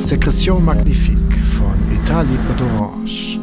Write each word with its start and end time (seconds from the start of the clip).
Secretion 0.00 0.64
Magnifique 0.64 1.36
von 1.36 1.76
Etat 1.92 2.22
Libre 2.22 2.54
d'Orange. 2.54 3.38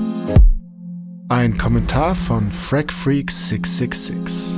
Ein 1.30 1.58
Kommentar 1.58 2.16
von 2.16 2.52
Frag 2.52 2.92
Freak 2.92 3.32
666. 3.32 4.58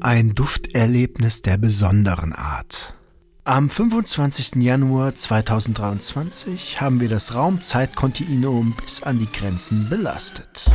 Ein 0.00 0.34
Dufterlebnis 0.34 1.42
der 1.42 1.56
besonderen 1.58 2.32
Art. 2.32 2.94
Am 3.44 3.70
25. 3.70 4.56
Januar 4.56 5.14
2023 5.14 6.80
haben 6.80 7.00
wir 7.00 7.08
das 7.08 7.34
Raumzeitkontinuum 7.34 8.74
bis 8.82 9.02
an 9.02 9.18
die 9.18 9.30
Grenzen 9.30 9.88
belastet. 9.88 10.66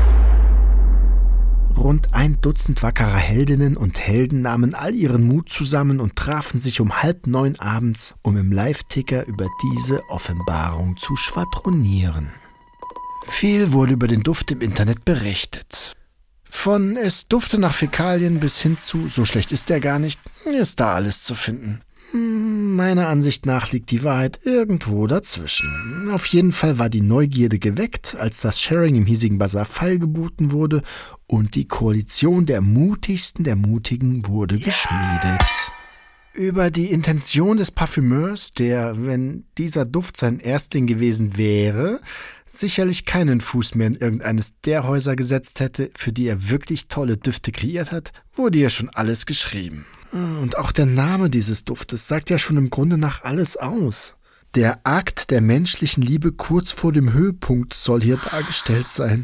Rund 1.80 2.14
ein 2.14 2.42
Dutzend 2.42 2.84
wackerer 2.84 3.16
Heldinnen 3.16 3.78
und 3.78 4.00
Helden 4.00 4.42
nahmen 4.42 4.76
all 4.76 4.94
ihren 4.94 5.24
Mut 5.24 5.48
zusammen 5.48 6.02
und 6.02 6.18
trafen 6.18 6.60
sich 6.60 6.82
um 6.82 7.02
halb 7.02 7.26
neun 7.26 7.58
abends, 7.58 8.16
um 8.22 8.36
im 8.36 8.52
Live-Ticker 8.52 9.26
über 9.28 9.48
diese 9.64 10.04
Offenbarung 10.10 10.98
zu 10.98 11.16
schwadronieren. 11.16 12.32
Viel 13.30 13.72
wurde 13.72 13.94
über 13.94 14.10
den 14.10 14.24
Duft 14.24 14.52
im 14.52 14.60
Internet 14.60 15.06
berichtet. 15.06 15.94
Von 16.44 16.98
es 16.98 17.30
dufte 17.30 17.58
nach 17.58 17.74
Fäkalien 17.74 18.42
bis 18.42 18.60
hin 18.60 18.78
zu 18.78 19.08
so 19.08 19.24
schlecht 19.24 19.54
ist 19.54 19.72
er 19.72 19.80
gar 19.80 20.00
nicht, 20.00 20.20
ist 20.46 20.82
da 20.82 20.96
alles 20.96 21.24
zu 21.24 21.34
finden. 21.34 21.80
Meiner 22.12 23.08
Ansicht 23.08 23.46
nach 23.46 23.72
liegt 23.72 23.92
die 23.92 24.04
Wahrheit 24.04 24.40
irgendwo 24.44 25.06
dazwischen. 25.06 26.10
Auf 26.12 26.26
jeden 26.26 26.52
Fall 26.52 26.80
war 26.80 26.90
die 26.90 27.02
Neugierde 27.02 27.60
geweckt, 27.60 28.16
als 28.20 28.42
das 28.42 28.60
Sharing 28.60 28.96
im 28.96 29.06
hiesigen 29.06 29.38
Bazar 29.38 29.66
feilgeboten 29.66 30.52
wurde 30.52 30.82
und 31.28 31.54
die 31.54 31.68
Koalition 31.68 32.48
der 32.48 32.62
mutigsten 32.62 33.44
der 33.44 33.56
Mutigen 33.56 34.26
wurde 34.28 34.58
geschmiedet. 34.58 35.72
Über 36.34 36.72
die 36.72 36.92
Intention 36.92 37.58
des 37.58 37.72
Parfümeurs, 37.72 38.54
der, 38.54 39.06
wenn 39.06 39.46
dieser 39.58 39.86
Duft 39.86 40.18
sein 40.18 40.40
Erstling 40.40 40.88
gewesen 40.88 41.38
wäre, 41.38 42.00
sicherlich 42.46 43.06
keinen 43.06 43.42
Fuß 43.42 43.76
mehr 43.76 43.88
in 43.88 43.96
irgendeines 43.96 44.60
der 44.62 44.88
Häuser 44.88 45.16
gesetzt 45.16 45.60
hätte, 45.60 45.92
für 45.96 46.12
die 46.12 46.28
er 46.28 46.50
wirklich 46.50 46.88
tolle 46.88 47.18
Düfte 47.18 47.52
kreiert 47.52 47.92
hat, 47.92 48.14
wurde 48.36 48.58
ja 48.58 48.70
schon 48.70 48.90
alles 48.90 49.26
geschrieben. 49.26 49.86
Und 50.12 50.58
auch 50.58 50.72
der 50.72 50.86
Name 50.86 51.30
dieses 51.30 51.66
Duftes 51.66 52.08
sagt 52.08 52.30
ja 52.30 52.40
schon 52.40 52.58
im 52.58 52.70
Grunde 52.70 52.98
nach 52.98 53.24
alles 53.24 53.58
aus. 53.58 54.16
Der 54.56 54.80
Akt 54.84 55.30
der 55.30 55.42
menschlichen 55.42 56.02
Liebe 56.02 56.32
kurz 56.32 56.72
vor 56.72 56.92
dem 56.92 57.14
Höhepunkt 57.14 57.74
soll 57.74 58.02
hier 58.02 58.18
dargestellt 58.18 58.88
sein. 58.88 59.24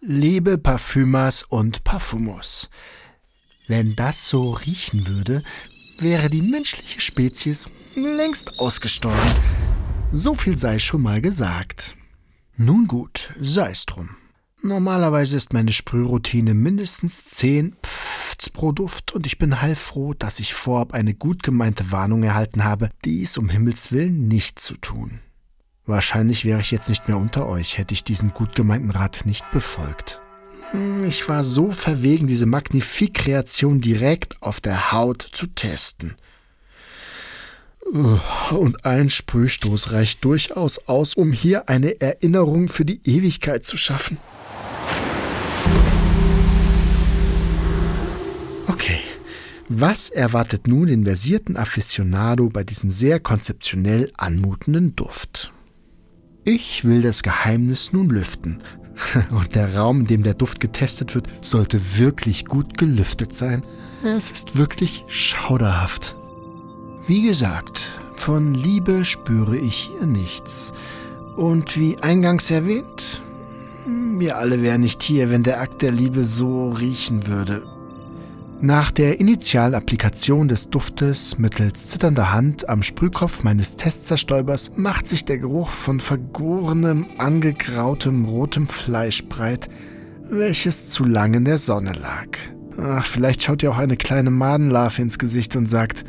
Liebe 0.00 0.58
Parfümas 0.58 1.42
und 1.42 1.82
Parfumos. 1.84 2.68
Wenn 3.66 3.96
das 3.96 4.28
so 4.28 4.50
riechen 4.50 5.06
würde, 5.08 5.42
wäre 5.98 6.28
die 6.28 6.42
menschliche 6.42 7.00
Spezies 7.00 7.68
längst 7.94 8.60
ausgestorben. 8.60 9.30
So 10.12 10.34
viel 10.34 10.56
sei 10.56 10.78
schon 10.78 11.02
mal 11.02 11.20
gesagt. 11.20 11.96
Nun 12.56 12.86
gut, 12.86 13.32
sei's 13.40 13.86
drum. 13.86 14.10
Normalerweise 14.62 15.36
ist 15.36 15.52
meine 15.52 15.72
Sprühroutine 15.72 16.52
mindestens 16.52 17.24
10 17.26 17.76
Pfts 17.82 18.07
pro 18.46 18.72
Duft 18.72 19.12
und 19.12 19.26
ich 19.26 19.38
bin 19.38 19.60
heilfroh, 19.60 20.14
dass 20.14 20.38
ich 20.38 20.54
vorab 20.54 20.94
eine 20.94 21.14
gut 21.14 21.42
gemeinte 21.42 21.90
Warnung 21.90 22.22
erhalten 22.22 22.64
habe, 22.64 22.90
dies 23.04 23.36
um 23.36 23.48
Himmels 23.48 23.92
Willen 23.92 24.28
nicht 24.28 24.58
zu 24.60 24.76
tun. 24.76 25.20
Wahrscheinlich 25.86 26.44
wäre 26.44 26.60
ich 26.60 26.70
jetzt 26.70 26.88
nicht 26.88 27.08
mehr 27.08 27.16
unter 27.16 27.48
euch, 27.48 27.78
hätte 27.78 27.94
ich 27.94 28.04
diesen 28.04 28.32
gut 28.32 28.54
gemeinten 28.54 28.90
Rat 28.90 29.22
nicht 29.24 29.50
befolgt. 29.50 30.20
Hm, 30.70 31.04
ich 31.04 31.28
war 31.28 31.42
so 31.42 31.70
verwegen, 31.70 32.26
diese 32.26 32.46
Magnifik-Kreation 32.46 33.80
direkt 33.80 34.42
auf 34.42 34.60
der 34.60 34.92
Haut 34.92 35.22
zu 35.22 35.46
testen. 35.46 36.14
Und 38.50 38.84
ein 38.84 39.08
Sprühstoß 39.08 39.92
reicht 39.92 40.24
durchaus 40.24 40.78
aus, 40.86 41.14
um 41.14 41.32
hier 41.32 41.70
eine 41.70 42.00
Erinnerung 42.00 42.68
für 42.68 42.84
die 42.84 43.00
Ewigkeit 43.04 43.64
zu 43.64 43.78
schaffen. 43.78 44.18
Okay, 48.68 49.00
was 49.70 50.10
erwartet 50.10 50.66
nun 50.66 50.88
den 50.88 51.04
versierten 51.04 51.56
Aficionado 51.56 52.50
bei 52.50 52.64
diesem 52.64 52.90
sehr 52.90 53.18
konzeptionell 53.18 54.12
anmutenden 54.16 54.94
Duft? 54.94 55.52
Ich 56.44 56.84
will 56.84 57.00
das 57.00 57.22
Geheimnis 57.22 57.92
nun 57.92 58.10
lüften. 58.10 58.58
Und 59.30 59.54
der 59.54 59.74
Raum, 59.76 60.00
in 60.00 60.06
dem 60.06 60.22
der 60.22 60.34
Duft 60.34 60.60
getestet 60.60 61.14
wird, 61.14 61.28
sollte 61.40 61.98
wirklich 61.98 62.44
gut 62.44 62.76
gelüftet 62.76 63.34
sein. 63.34 63.62
Es 64.04 64.30
ist 64.30 64.58
wirklich 64.58 65.04
schauderhaft. 65.08 66.16
Wie 67.06 67.26
gesagt, 67.26 67.80
von 68.16 68.54
Liebe 68.54 69.04
spüre 69.04 69.56
ich 69.56 69.88
hier 69.92 70.06
nichts. 70.06 70.72
Und 71.36 71.78
wie 71.78 71.96
eingangs 71.98 72.50
erwähnt, 72.50 73.22
wir 73.86 74.36
alle 74.36 74.62
wären 74.62 74.82
nicht 74.82 75.02
hier, 75.02 75.30
wenn 75.30 75.42
der 75.42 75.60
Akt 75.60 75.80
der 75.80 75.92
Liebe 75.92 76.24
so 76.24 76.70
riechen 76.70 77.26
würde. 77.26 77.77
Nach 78.60 78.90
der 78.90 79.20
Initialapplikation 79.20 80.48
des 80.48 80.68
Duftes 80.68 81.38
mittels 81.38 81.86
zitternder 81.86 82.32
Hand 82.32 82.68
am 82.68 82.82
Sprühkopf 82.82 83.44
meines 83.44 83.76
Testzerstäubers 83.76 84.72
macht 84.74 85.06
sich 85.06 85.24
der 85.24 85.38
Geruch 85.38 85.68
von 85.68 86.00
vergorenem, 86.00 87.06
angegrautem 87.18 88.24
rotem 88.24 88.66
Fleisch 88.66 89.24
breit, 89.26 89.68
welches 90.28 90.90
zu 90.90 91.04
lang 91.04 91.34
in 91.34 91.44
der 91.44 91.58
Sonne 91.58 91.92
lag. 91.92 92.26
Ach, 92.82 93.04
vielleicht 93.04 93.44
schaut 93.44 93.62
ihr 93.62 93.70
auch 93.70 93.78
eine 93.78 93.96
kleine 93.96 94.30
Madenlarve 94.32 95.02
ins 95.02 95.20
Gesicht 95.20 95.54
und 95.54 95.66
sagt, 95.66 96.04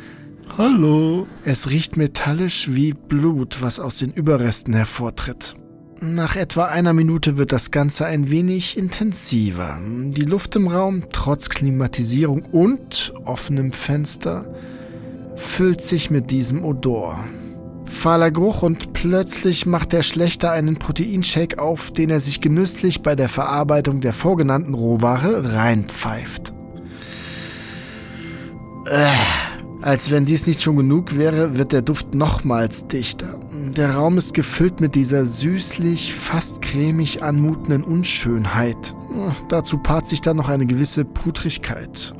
Hallo. 0.58 1.28
Es 1.44 1.70
riecht 1.70 1.96
metallisch 1.96 2.74
wie 2.74 2.94
Blut, 2.94 3.62
was 3.62 3.78
aus 3.78 3.98
den 3.98 4.12
Überresten 4.12 4.74
hervortritt. 4.74 5.54
Nach 6.02 6.36
etwa 6.36 6.64
einer 6.64 6.94
Minute 6.94 7.36
wird 7.36 7.52
das 7.52 7.70
Ganze 7.70 8.06
ein 8.06 8.30
wenig 8.30 8.78
intensiver. 8.78 9.78
Die 9.82 10.24
Luft 10.24 10.56
im 10.56 10.68
Raum, 10.68 11.02
trotz 11.12 11.50
Klimatisierung 11.50 12.42
und 12.52 13.12
offenem 13.26 13.70
Fenster, 13.70 14.50
füllt 15.36 15.82
sich 15.82 16.10
mit 16.10 16.30
diesem 16.30 16.64
Odor. 16.64 17.22
Fahler 17.84 18.30
Geruch 18.30 18.62
und 18.62 18.94
plötzlich 18.94 19.66
macht 19.66 19.92
der 19.92 20.02
Schlechter 20.02 20.52
einen 20.52 20.76
Proteinshake 20.76 21.58
auf, 21.58 21.90
den 21.90 22.08
er 22.08 22.20
sich 22.20 22.40
genüsslich 22.40 23.02
bei 23.02 23.14
der 23.14 23.28
Verarbeitung 23.28 24.00
der 24.00 24.14
vorgenannten 24.14 24.72
Rohware 24.72 25.54
reinpfeift. 25.54 26.54
Äh. 28.86 29.10
Als 29.82 30.10
wenn 30.10 30.26
dies 30.26 30.46
nicht 30.46 30.60
schon 30.60 30.76
genug 30.76 31.16
wäre, 31.16 31.56
wird 31.56 31.72
der 31.72 31.80
Duft 31.80 32.14
nochmals 32.14 32.86
dichter. 32.86 33.39
Der 33.76 33.94
Raum 33.94 34.18
ist 34.18 34.34
gefüllt 34.34 34.80
mit 34.80 34.94
dieser 34.94 35.24
süßlich, 35.24 36.12
fast 36.14 36.60
cremig 36.60 37.22
anmutenden 37.22 37.84
Unschönheit. 37.84 38.94
Dazu 39.48 39.78
paart 39.78 40.08
sich 40.08 40.20
dann 40.20 40.36
noch 40.36 40.48
eine 40.48 40.66
gewisse 40.66 41.04
Putrigkeit. 41.04 42.14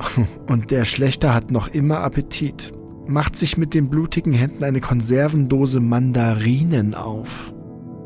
Und 0.47 0.71
der 0.71 0.85
Schlechter 0.85 1.33
hat 1.33 1.51
noch 1.51 1.67
immer 1.67 1.99
Appetit. 1.99 2.73
Macht 3.05 3.37
sich 3.37 3.57
mit 3.57 3.73
den 3.73 3.89
blutigen 3.89 4.31
Händen 4.33 4.63
eine 4.63 4.79
Konservendose 4.79 5.81
Mandarinen 5.81 6.95
auf. 6.95 7.53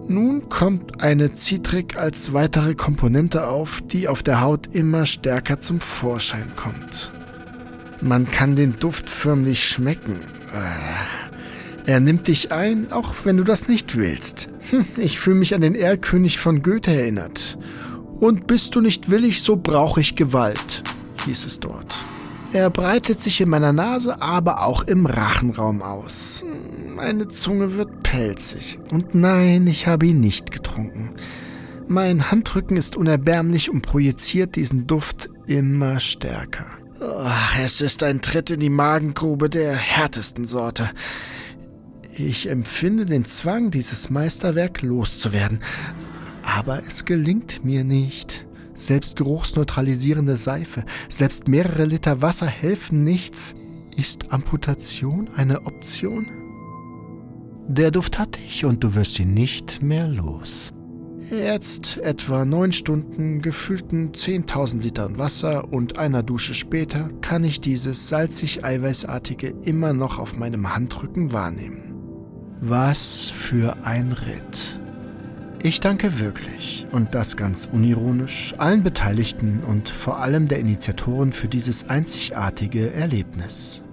Nun 0.08 0.50
kommt 0.50 1.02
eine 1.02 1.34
Zitrik 1.34 1.98
als 1.98 2.34
weitere 2.34 2.74
Komponente 2.76 3.48
auf, 3.48 3.82
die 3.82 4.08
auf 4.08 4.24
der 4.24 4.42
Haut 4.42 4.68
immer 4.74 5.06
stärker 5.06 5.60
zum 5.60 5.82
Vorschein 5.82 6.52
kommt. 6.56 7.12
Man 8.02 8.30
kann 8.30 8.56
den 8.56 8.80
Duft 8.80 9.10
förmlich 9.10 9.68
schmecken. 9.68 10.18
Er 11.85 12.00
nimmt 12.00 12.28
dich 12.28 12.51
ein, 12.51 12.91
auch 12.91 13.13
wenn 13.23 13.38
du 13.38 13.44
das 13.44 13.68
nicht 13.68 13.96
willst. 13.96 14.50
Hm, 14.72 14.85
ich 14.97 15.19
fühle 15.19 15.38
mich 15.38 15.53
an 15.53 15.62
den 15.62 15.75
Erlkönig 15.75 16.40
von 16.40 16.63
Goethe 16.63 16.91
erinnert. 16.91 17.57
Und 18.19 18.47
bist 18.47 18.75
du 18.75 18.81
nicht 18.81 19.12
willig, 19.12 19.41
so 19.41 19.56
brauche 19.57 20.01
ich 20.01 20.16
Gewalt, 20.16 20.84
hieß 21.25 21.46
es 21.46 21.59
dort. 21.59 22.06
Er 22.53 22.69
breitet 22.69 23.19
sich 23.19 23.41
in 23.41 23.50
meiner 23.50 23.73
Nase, 23.73 24.22
aber 24.22 24.63
auch 24.63 24.84
im 24.84 25.06
Rachenraum 25.06 25.82
aus. 25.82 26.43
Meine 26.96 27.28
Zunge 27.28 27.76
wird 27.76 28.03
pelzig. 28.03 28.79
Und 28.91 29.14
nein, 29.14 29.67
ich 29.67 29.88
habe 29.88 30.08
ihn 30.08 30.22
nicht 30.22 30.52
getrunken. 30.52 31.09
Mein 31.88 32.31
Handrücken 32.31 32.78
ist 32.78 32.96
unerbärmlich 32.96 33.70
und 33.70 33.81
projiziert 33.81 34.55
diesen 34.55 34.88
Duft 34.88 35.29
immer 35.46 35.99
stärker. 35.99 36.66
Ach, 37.02 37.59
es 37.59 37.81
ist 37.81 38.02
ein 38.02 38.22
Tritt 38.22 38.49
in 38.49 38.59
die 38.59 38.70
Magengrube 38.70 39.49
der 39.49 39.76
härtesten 39.76 40.46
Sorte. 40.46 40.90
Ich 42.17 42.50
empfinde 42.50 43.06
den 43.06 43.26
Zwang, 43.26 43.72
dieses 43.72 44.09
Meisterwerk 44.09 44.82
loszuwerden. 44.82 45.59
Aber 46.44 46.82
es 46.88 47.03
gelingt 47.03 47.66
mir 47.66 47.84
nicht. 47.84 48.47
Selbst 48.73 49.17
geruchsneutralisierende 49.17 50.38
Seife, 50.38 50.85
selbst 51.09 51.50
mehrere 51.50 51.84
Liter 51.84 52.22
Wasser 52.22 52.47
helfen 52.47 53.03
nichts. 53.03 53.53
Ist 53.97 54.32
Amputation 54.32 55.29
eine 55.35 55.66
Option? 55.66 56.28
Der 57.67 57.91
Duft 57.91 58.17
hat 58.17 58.38
dich 58.38 58.64
und 58.64 58.82
du 58.85 58.96
wirst 58.96 59.20
ihn 59.20 59.34
nicht 59.34 59.82
mehr 59.82 60.08
los. 60.08 60.70
Jetzt, 61.29 61.97
etwa 61.97 62.46
neun 62.46 62.72
Stunden, 62.72 63.41
gefühlten 63.41 64.12
10.000 64.12 64.84
Litern 64.84 65.17
Wasser 65.17 65.73
und 65.73 65.97
einer 65.97 66.23
Dusche 66.23 66.53
später, 66.53 67.09
kann 67.20 67.44
ich 67.44 67.59
dieses 67.59 68.08
salzig-eiweißartige 68.08 69.53
immer 69.64 69.91
noch 69.91 70.20
auf 70.20 70.38
meinem 70.38 70.73
Handrücken 70.73 71.34
wahrnehmen. 71.34 71.95
Was 72.67 73.29
für 73.29 73.78
ein 73.84 74.12
Ritt. 74.12 74.79
Ich 75.62 75.82
danke 75.82 76.20
wirklich, 76.20 76.88
und 76.91 77.14
das 77.14 77.38
ganz 77.38 77.70
unironisch, 77.72 78.56
allen 78.58 78.82
Beteiligten 78.82 79.62
und 79.67 79.88
vor 79.88 80.17
allem 80.17 80.47
der 80.47 80.58
Initiatoren 80.58 81.32
für 81.32 81.47
dieses 81.47 81.90
einzigartige 81.90 82.91
Erlebnis. 82.91 83.84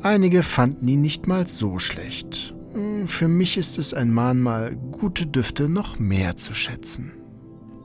Einige 0.00 0.44
fanden 0.44 0.88
ihn 0.88 1.02
nicht 1.02 1.26
mal 1.26 1.46
so 1.46 1.78
schlecht. 1.78 2.54
Hm, 2.72 3.06
für 3.06 3.28
mich 3.28 3.58
ist 3.58 3.76
es 3.76 3.92
ein 3.92 4.12
Mahnmal, 4.12 4.74
gute 4.90 5.26
Düfte 5.26 5.68
noch 5.68 5.98
mehr 5.98 6.38
zu 6.38 6.54
schätzen. 6.54 7.12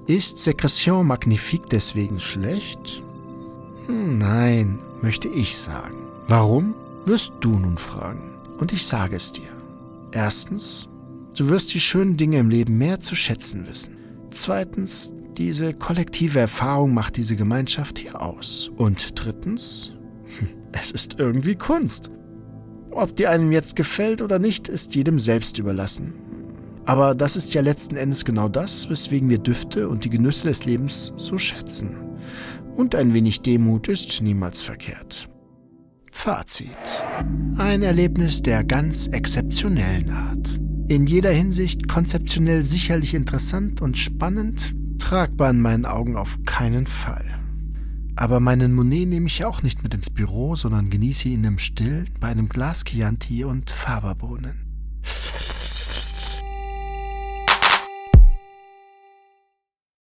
Ist 0.08 0.38
Secretion 0.38 1.08
Magnifique 1.08 1.68
deswegen 1.70 2.22
schlecht? 2.22 3.04
Hm, 3.88 4.18
nein, 4.18 4.80
möchte 5.02 5.28
ich 5.28 5.58
sagen. 5.58 6.08
Warum, 6.30 6.74
wirst 7.06 7.34
du 7.42 7.60
nun 7.60 7.78
fragen. 7.78 8.34
Und 8.60 8.72
ich 8.72 8.88
sage 8.88 9.18
es 9.18 9.34
dir. 9.34 9.53
Erstens, 10.14 10.88
Du 11.36 11.50
wirst 11.50 11.74
die 11.74 11.80
schönen 11.80 12.16
Dinge 12.16 12.38
im 12.38 12.52
Leben 12.52 12.78
mehr 12.78 13.00
zu 13.00 13.16
schätzen 13.16 13.66
wissen. 13.68 13.98
Zweitens, 14.30 15.14
diese 15.36 15.74
kollektive 15.74 16.40
Erfahrung 16.40 16.94
macht 16.94 17.18
diese 17.18 17.36
Gemeinschaft 17.36 17.98
hier 17.98 18.22
aus. 18.22 18.72
Und 18.76 19.14
drittens, 19.16 19.96
es 20.74 20.92
ist 20.92 21.20
irgendwie 21.20 21.56
Kunst. 21.56 22.12
Ob 22.92 23.16
die 23.16 23.26
einem 23.26 23.52
jetzt 23.52 23.76
gefällt 23.76 24.22
oder 24.22 24.38
nicht, 24.38 24.68
ist 24.68 24.94
jedem 24.94 25.18
selbst 25.18 25.58
überlassen. 25.58 26.14
Aber 26.86 27.16
das 27.16 27.36
ist 27.36 27.56
ja 27.56 27.62
letzten 27.62 27.96
Endes 27.96 28.26
genau 28.26 28.48
das, 28.48 28.88
weswegen 28.92 29.28
wir 29.30 29.40
Düfte 29.40 29.90
und 29.90 30.06
die 30.06 30.12
Genüsse 30.12 30.48
des 30.48 30.66
Lebens 30.66 31.14
so 31.16 31.40
schätzen. 31.40 31.96
Und 32.76 32.94
ein 32.94 33.16
wenig 33.16 33.42
Demut 33.42 33.88
ist 33.88 34.22
niemals 34.22 34.62
verkehrt. 34.62 35.28
Fazit. 36.16 37.04
Ein 37.58 37.84
Erlebnis 37.84 38.42
der 38.42 38.64
ganz 38.64 39.08
exzeptionellen 39.08 40.10
Art. 40.10 40.58
In 40.88 41.06
jeder 41.06 41.32
Hinsicht 41.32 41.90
konzeptionell 41.90 42.64
sicherlich 42.64 43.14
interessant 43.14 43.82
und 43.82 43.98
spannend, 43.98 44.74
tragbar 45.00 45.50
in 45.50 45.60
meinen 45.60 45.86
Augen 45.86 46.16
auf 46.16 46.38
keinen 46.46 46.86
Fall. 46.86 47.26
Aber 48.16 48.40
meinen 48.40 48.74
Monet 48.74 49.10
nehme 49.10 49.28
ich 49.28 49.44
auch 49.44 49.64
nicht 49.64 49.84
mit 49.84 49.96
ins 49.96 50.12
Büro, 50.12 50.56
sondern 50.56 50.90
genieße 50.90 51.28
ihn 51.28 51.44
im 51.44 51.58
Stillen 51.58 52.08
bei 52.22 52.30
einem 52.30 52.48
Glas 52.48 52.86
Chianti 52.86 53.44
und 53.44 53.70
Faberbohnen. 53.70 54.73